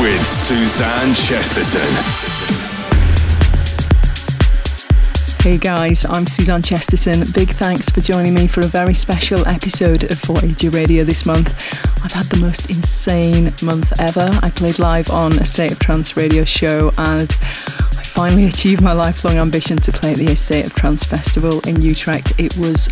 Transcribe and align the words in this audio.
With 0.00 0.26
Suzanne 0.26 1.14
Chesterton. 1.14 1.94
Hey 5.42 5.58
guys, 5.58 6.04
I'm 6.04 6.26
Suzanne 6.26 6.62
Chesterton. 6.62 7.24
Big 7.32 7.50
thanks 7.50 7.90
for 7.90 8.00
joining 8.00 8.34
me 8.34 8.46
for 8.46 8.60
a 8.60 8.66
very 8.66 8.94
special 8.94 9.46
episode 9.46 10.04
of 10.10 10.20
Voyager 10.22 10.70
Radio 10.70 11.04
this 11.04 11.26
month. 11.26 11.54
I've 12.04 12.12
had 12.12 12.24
the 12.26 12.38
most 12.38 12.70
insane 12.70 13.52
month 13.62 13.92
ever. 14.00 14.30
I 14.42 14.50
played 14.50 14.78
live 14.78 15.10
on 15.10 15.34
a 15.34 15.46
State 15.46 15.72
of 15.72 15.78
Trance 15.78 16.16
radio 16.16 16.44
show 16.44 16.90
and 16.98 17.30
I 17.30 18.02
finally 18.02 18.44
achieved 18.48 18.82
my 18.82 18.92
lifelong 18.92 19.36
ambition 19.36 19.76
to 19.78 19.92
play 19.92 20.12
at 20.12 20.18
the 20.18 20.34
State 20.34 20.66
of 20.66 20.74
Trance 20.74 21.04
Festival 21.04 21.60
in 21.68 21.82
Utrecht. 21.82 22.32
It 22.38 22.56
was 22.56 22.88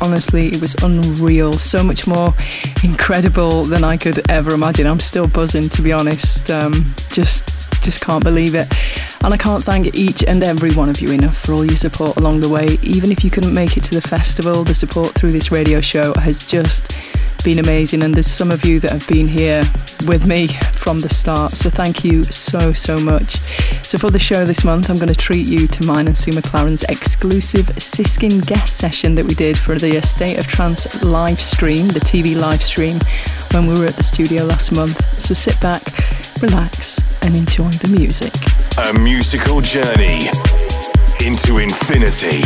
honestly, 0.00 0.48
it 0.48 0.60
was 0.60 0.74
unreal. 0.82 1.52
So 1.54 1.82
much 1.82 2.06
more 2.06 2.34
incredible 2.82 3.64
than 3.64 3.84
I 3.84 3.96
could 3.96 4.28
ever 4.30 4.54
imagine. 4.54 4.86
I'm 4.86 5.00
still 5.00 5.26
buzzing, 5.26 5.68
to 5.70 5.82
be 5.82 5.92
honest. 5.92 6.50
Um, 6.50 6.84
just, 7.10 7.72
just 7.82 8.00
can't 8.00 8.22
believe 8.22 8.54
it. 8.54 8.68
And 9.24 9.34
I 9.34 9.36
can't 9.36 9.62
thank 9.62 9.94
each 9.96 10.22
and 10.24 10.42
every 10.42 10.72
one 10.72 10.88
of 10.88 11.00
you 11.00 11.10
enough 11.10 11.36
for 11.36 11.52
all 11.52 11.64
your 11.64 11.76
support 11.76 12.16
along 12.16 12.40
the 12.40 12.48
way. 12.48 12.78
Even 12.82 13.10
if 13.10 13.24
you 13.24 13.30
couldn't 13.30 13.54
make 13.54 13.76
it 13.76 13.82
to 13.84 13.94
the 13.94 14.00
festival, 14.00 14.64
the 14.64 14.74
support 14.74 15.12
through 15.12 15.32
this 15.32 15.50
radio 15.50 15.80
show 15.80 16.14
has 16.14 16.46
just 16.46 16.92
been 17.44 17.58
amazing. 17.58 18.02
And 18.02 18.14
there's 18.14 18.26
some 18.26 18.50
of 18.50 18.64
you 18.64 18.80
that 18.80 18.90
have 18.90 19.06
been 19.08 19.26
here 19.26 19.62
with 20.06 20.26
me 20.26 20.48
from 20.48 21.00
the 21.00 21.08
start. 21.08 21.52
So 21.52 21.70
thank 21.70 22.04
you 22.04 22.22
so, 22.24 22.72
so 22.72 22.98
much. 22.98 23.36
So 23.86 23.98
for 23.98 24.10
the 24.10 24.18
show 24.18 24.44
this 24.44 24.64
month, 24.64 24.90
I'm 24.90 24.96
going 24.96 25.08
to 25.08 25.14
treat 25.14 25.46
you 25.46 25.66
to 25.66 25.86
mine 25.86 26.06
and 26.06 26.16
Sue 26.16 26.32
McLaren's 26.32 26.84
exclusive 26.84 27.66
Siskin 27.78 28.40
guest 28.40 28.76
session 28.76 29.14
that 29.16 29.24
we 29.24 29.34
did 29.34 29.58
for 29.58 29.74
the 29.74 30.00
State 30.02 30.38
of 30.38 30.46
Trance 30.46 31.02
live 31.02 31.40
stream, 31.40 31.88
the 31.88 32.00
TV 32.00 32.38
live 32.38 32.62
stream, 32.62 32.98
when 33.52 33.66
we 33.66 33.78
were 33.78 33.86
at 33.86 33.94
the 33.94 34.02
studio 34.02 34.44
last 34.44 34.72
month. 34.72 35.00
So 35.20 35.34
sit 35.34 35.60
back, 35.60 35.82
relax, 36.42 37.00
and 37.22 37.36
enjoy 37.36 37.70
the 37.70 37.88
music. 37.88 38.32
A 38.78 38.98
musical 38.98 39.60
journey 39.60 40.28
into 41.26 41.58
infinity 41.58 42.42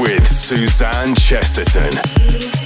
with 0.00 0.26
Suzanne 0.26 1.14
Chesterton. 1.14 2.63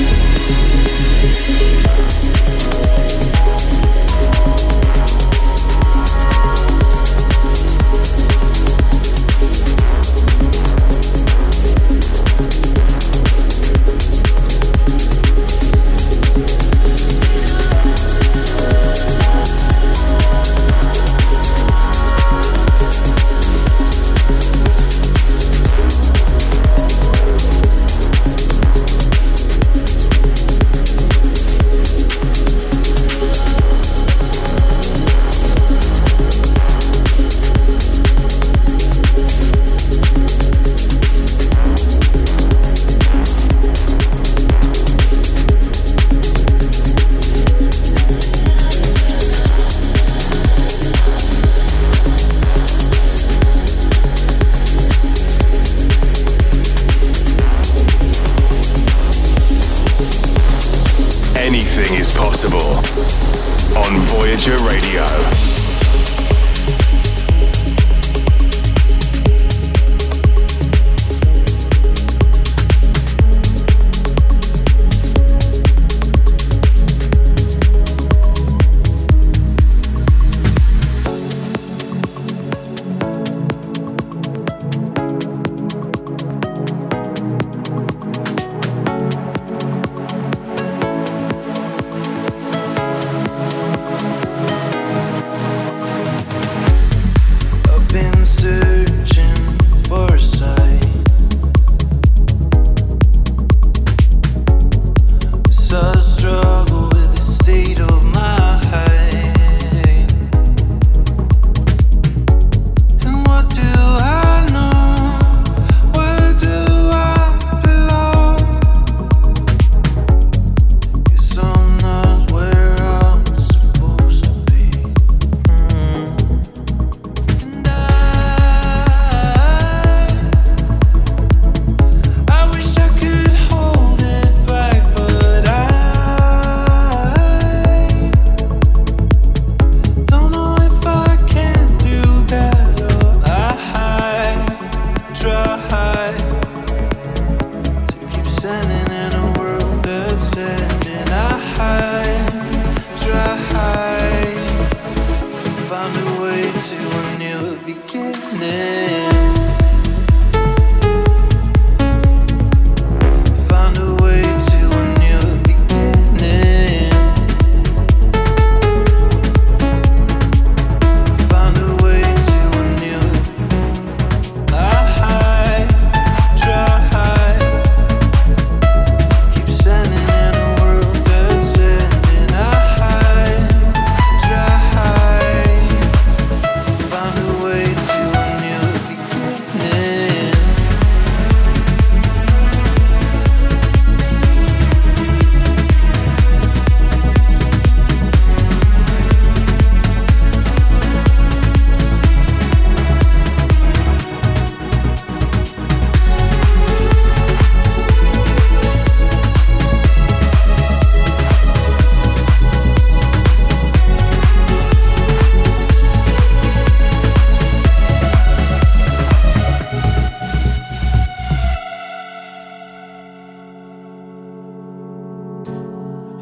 Thank 0.00 0.12
you. 2.22 2.27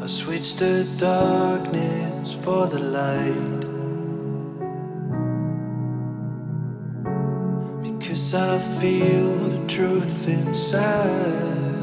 I 0.07 0.09
switched 0.09 0.59
the 0.59 0.87
darkness 0.97 2.33
for 2.33 2.65
the 2.67 2.79
light. 2.79 3.59
Because 7.83 8.33
I 8.33 8.57
feel 8.79 9.35
the 9.49 9.67
truth 9.67 10.29
inside. 10.29 11.76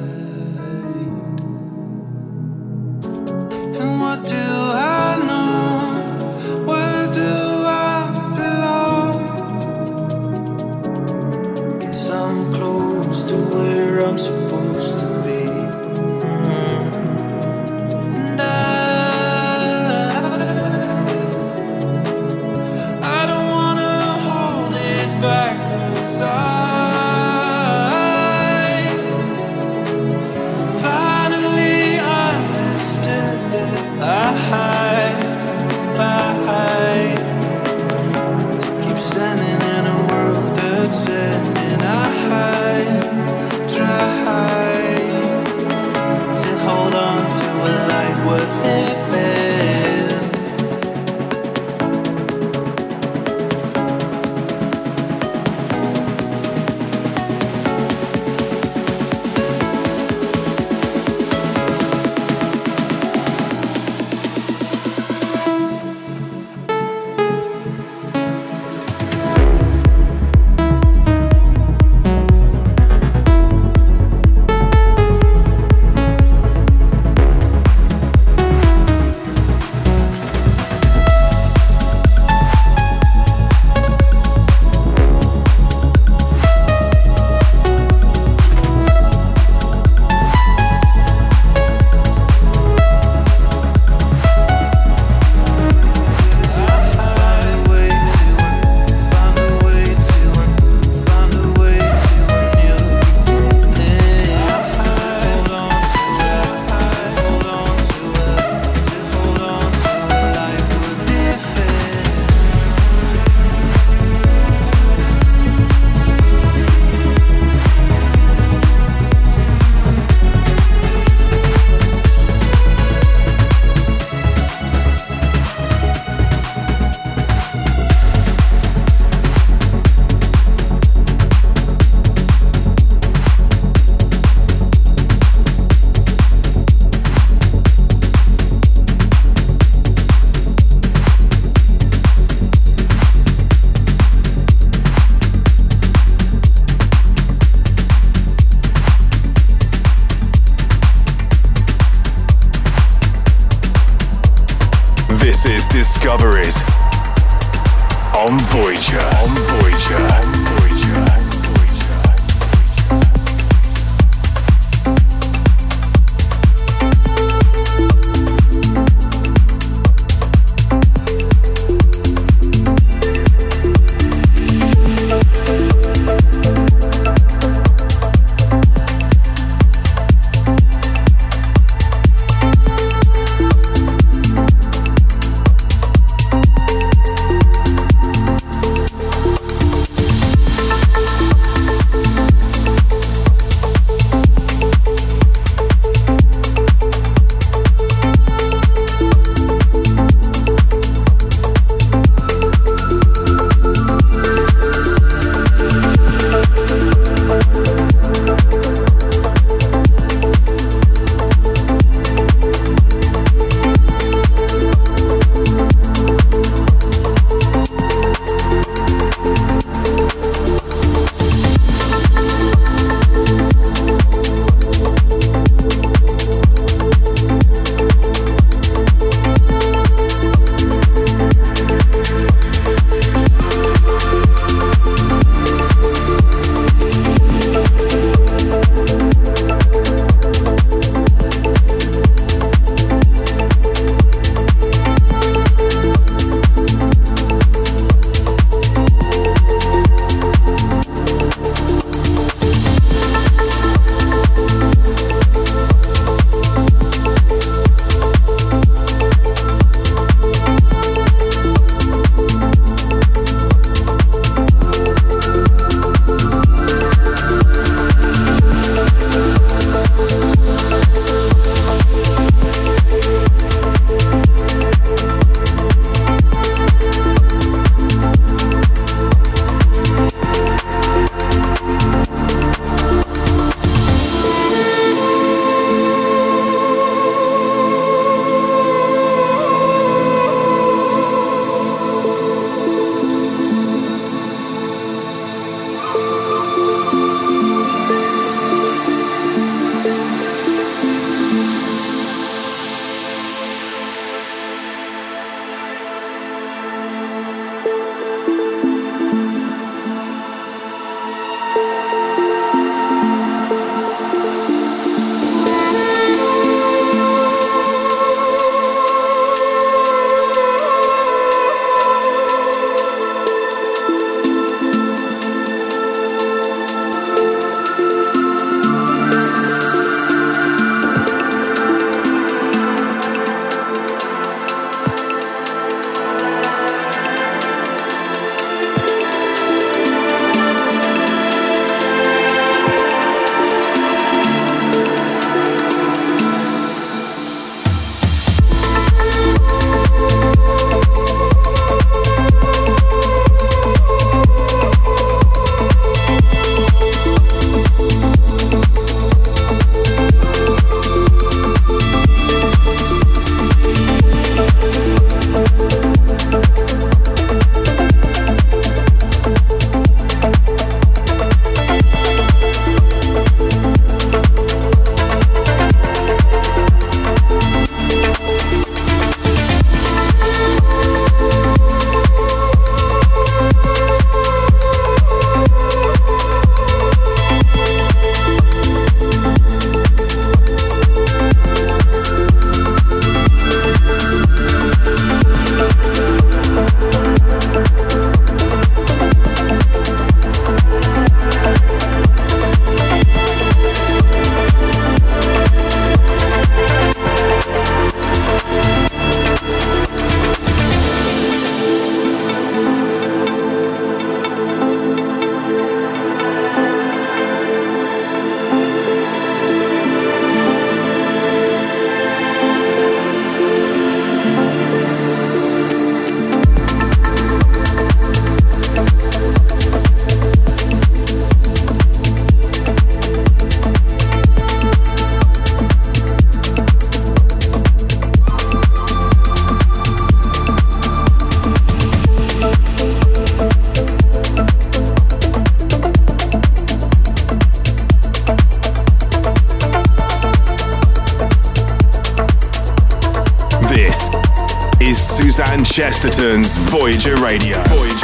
Chesterton's 456.04 456.58
Voyager 456.58 457.14
Radio. 457.14 457.62
Voyager 457.68 458.03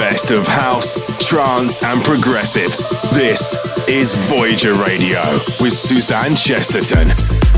best 0.00 0.30
of 0.30 0.48
house, 0.48 0.96
trance, 1.28 1.84
and 1.84 2.02
progressive. 2.02 2.70
This 3.12 3.86
is 3.86 4.30
Voyager 4.30 4.72
Radio 4.82 5.20
with 5.60 5.74
Suzanne 5.74 6.34
Chesterton. 6.34 7.49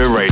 On 0.00 0.04
Voyager 0.06 0.31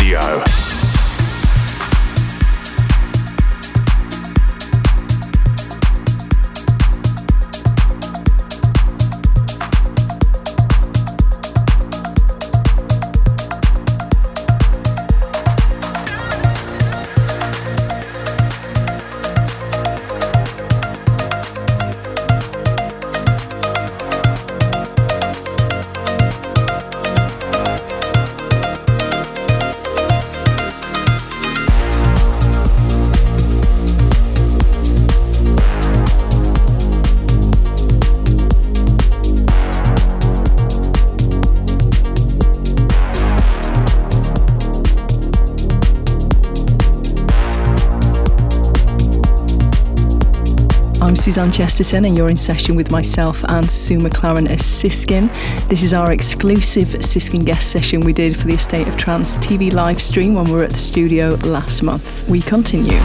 Radio. 51.10 51.22
Suzanne 51.22 51.50
Chesterton, 51.50 52.04
and 52.04 52.16
you're 52.16 52.30
in 52.30 52.36
session 52.36 52.76
with 52.76 52.92
myself 52.92 53.44
and 53.48 53.68
Sue 53.68 53.98
McLaren 53.98 54.48
as 54.48 54.64
Siskin. 54.64 55.28
This 55.68 55.82
is 55.82 55.92
our 55.92 56.12
exclusive 56.12 57.04
Siskin 57.04 57.44
guest 57.44 57.70
session 57.70 58.00
we 58.00 58.12
did 58.12 58.36
for 58.36 58.46
the 58.46 58.54
A 58.54 58.58
State 58.58 58.86
of 58.86 58.96
Trance 58.96 59.36
TV 59.38 59.72
live 59.72 60.00
stream 60.00 60.34
when 60.34 60.44
we 60.44 60.52
were 60.52 60.64
at 60.64 60.70
the 60.70 60.78
studio 60.78 61.30
last 61.42 61.82
month. 61.82 62.28
We 62.28 62.40
continue. 62.40 63.00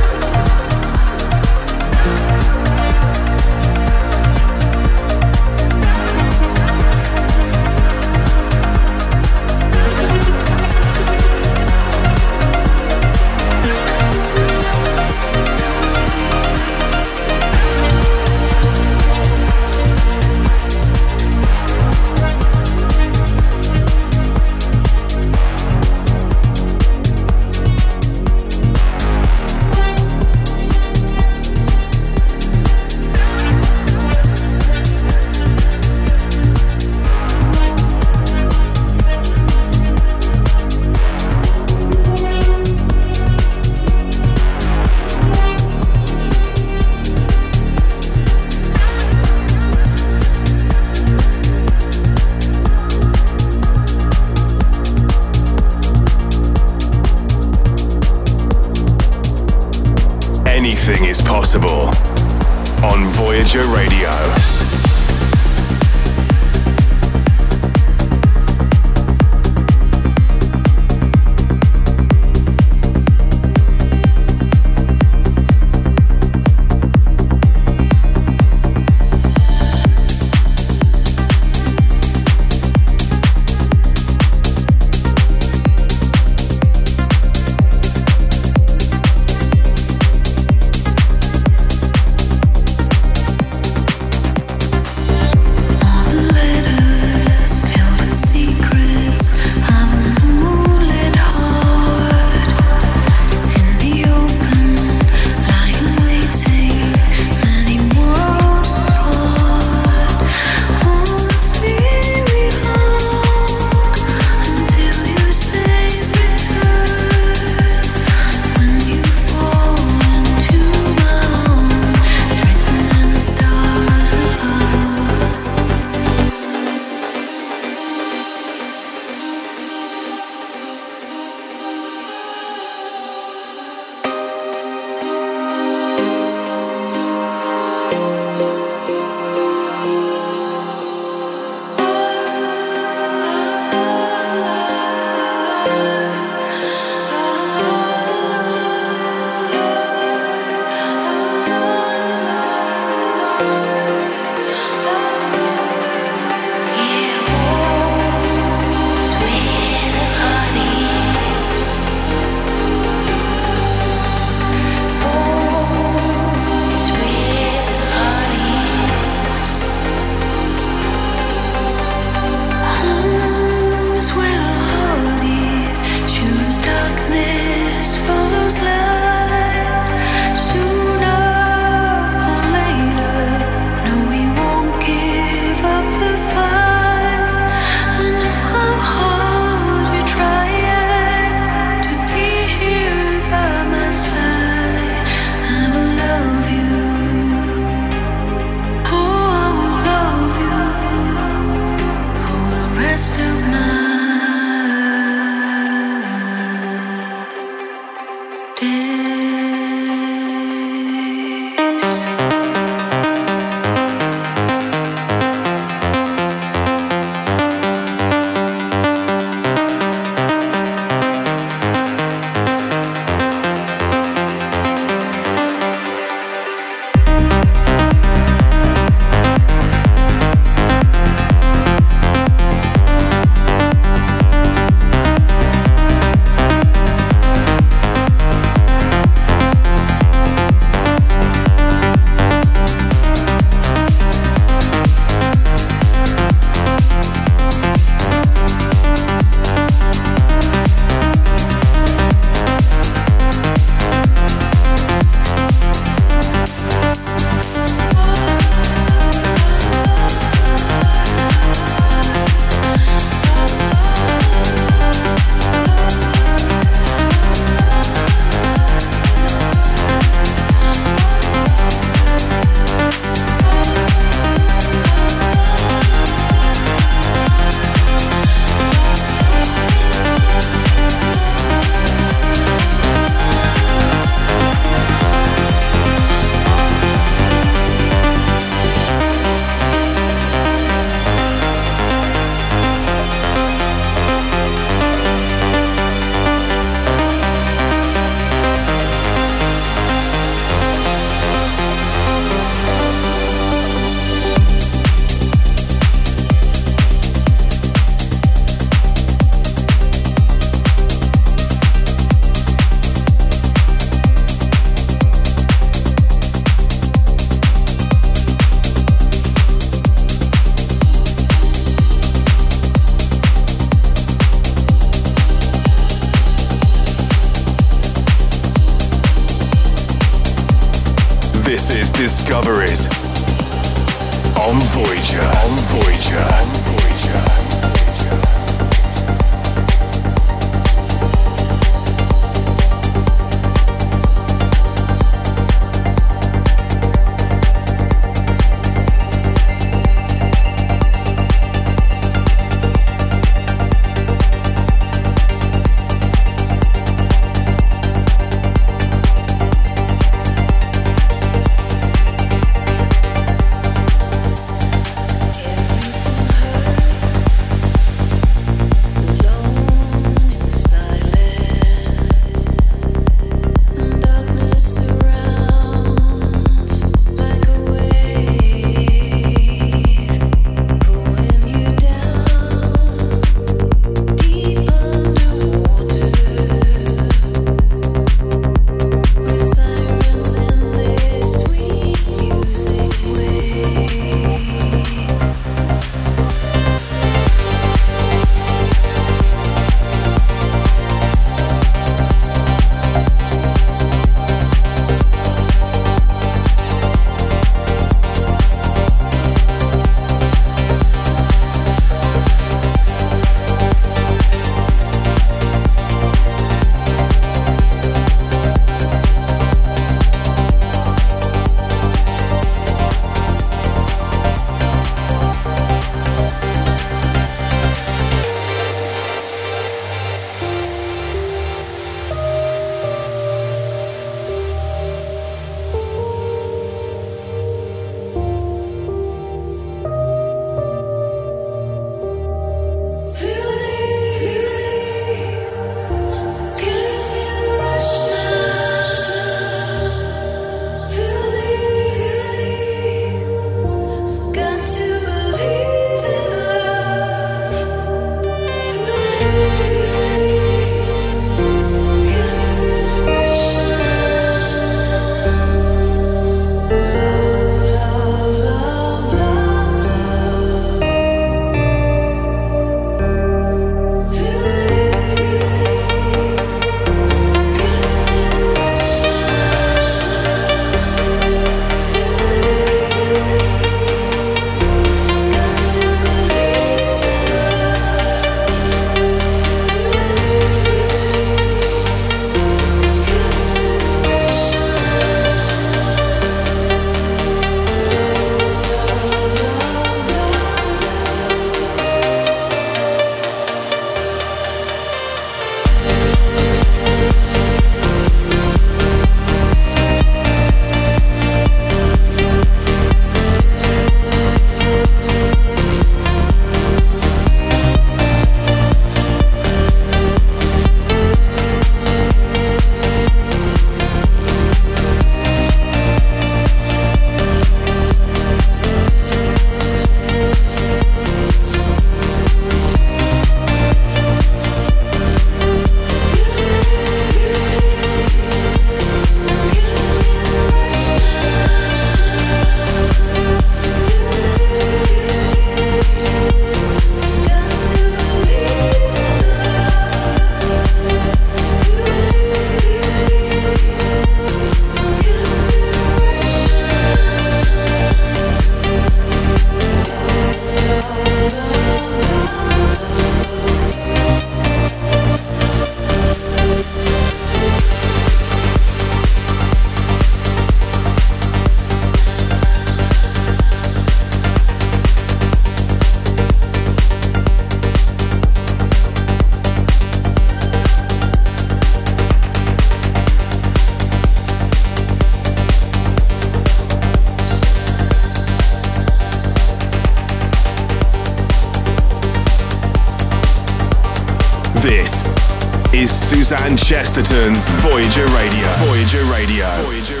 Suzanne 596.31 596.55
Chesterton's 596.55 597.49
Voyager 597.59 598.05
Radio. 598.15 598.47
Voyager 598.65 599.03
Radio. 599.11 599.45
Voyager 599.65 599.95
Radio. 599.95 600.00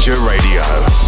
Voyager 0.00 0.18
Radio. 0.22 0.99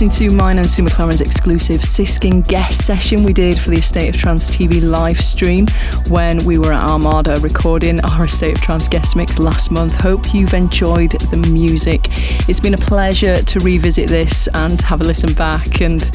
Listening 0.00 0.28
to 0.28 0.36
mine 0.36 0.58
and 0.58 0.70
Sue 0.70 0.84
McLaren's 0.84 1.20
exclusive 1.20 1.80
Siskin 1.80 2.42
guest 2.42 2.86
session 2.86 3.24
we 3.24 3.32
did 3.32 3.58
for 3.58 3.70
the 3.70 3.78
A 3.78 3.82
State 3.82 4.08
of 4.10 4.16
Trance 4.16 4.48
TV 4.48 4.80
live 4.80 5.20
stream 5.20 5.66
when 6.08 6.38
we 6.44 6.56
were 6.56 6.72
at 6.72 6.88
Armada 6.88 7.34
recording 7.40 7.98
our 8.04 8.26
A 8.26 8.28
State 8.28 8.54
of 8.54 8.62
Trance 8.62 8.86
guest 8.86 9.16
mix 9.16 9.40
last 9.40 9.72
month. 9.72 9.96
Hope 9.96 10.32
you've 10.32 10.54
enjoyed 10.54 11.10
the 11.32 11.36
music. 11.36 12.06
It's 12.48 12.60
been 12.60 12.74
a 12.74 12.78
pleasure 12.78 13.42
to 13.42 13.58
revisit 13.58 14.08
this 14.08 14.46
and 14.54 14.80
have 14.82 15.00
a 15.00 15.04
listen 15.04 15.34
back 15.34 15.80
and 15.80 16.08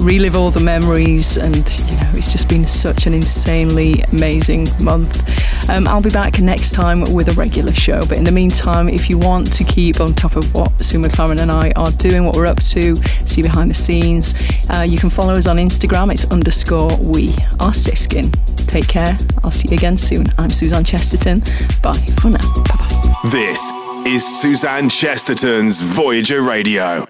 relive 0.00 0.34
all 0.34 0.50
the 0.50 0.60
memories. 0.60 1.36
And, 1.36 1.56
you 1.56 1.96
know, 1.96 2.12
it's 2.14 2.32
just 2.32 2.48
been 2.48 2.64
such 2.64 3.04
an 3.04 3.12
insanely 3.12 4.02
amazing 4.12 4.66
month. 4.80 5.28
Um, 5.68 5.88
I'll 5.88 6.02
be 6.02 6.10
back 6.10 6.38
next 6.38 6.72
time 6.72 7.00
with 7.12 7.28
a 7.28 7.32
regular 7.32 7.72
show. 7.72 8.00
But 8.00 8.18
in 8.18 8.24
the 8.24 8.30
meantime, 8.30 8.88
if 8.88 9.10
you 9.10 9.18
want 9.18 9.52
to 9.54 9.64
keep 9.64 10.00
on 10.00 10.14
top 10.14 10.36
of 10.36 10.54
what 10.54 10.70
Sue 10.82 11.00
McLaren 11.00 11.40
and 11.40 11.50
I 11.50 11.72
are 11.72 11.90
doing, 11.92 12.24
what 12.24 12.36
we're 12.36 12.46
up 12.46 12.62
to, 12.62 12.96
see 13.26 13.42
behind 13.42 13.70
the 13.70 13.74
scenes, 13.74 14.34
uh, 14.70 14.82
you 14.82 14.98
can 14.98 15.10
follow 15.10 15.34
us 15.34 15.46
on 15.46 15.56
Instagram. 15.56 16.12
It's 16.12 16.24
underscore 16.30 16.96
we 16.98 17.34
are 17.60 17.74
Siskin. 17.74 18.30
Take 18.66 18.88
care. 18.88 19.16
I'll 19.42 19.50
see 19.50 19.68
you 19.68 19.76
again 19.76 19.98
soon. 19.98 20.26
I'm 20.38 20.50
Suzanne 20.50 20.84
Chesterton. 20.84 21.40
Bye 21.82 21.98
for 22.20 22.30
now. 22.30 22.54
Bye 22.64 22.76
bye. 22.76 23.30
This 23.30 23.72
is 24.06 24.24
Suzanne 24.24 24.88
Chesterton's 24.88 25.80
Voyager 25.82 26.42
Radio. 26.42 27.06